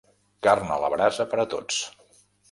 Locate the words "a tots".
1.43-1.83